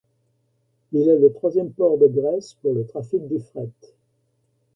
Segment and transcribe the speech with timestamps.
[0.93, 3.69] Il est le troisième port de Grèce pour le trafic du fret.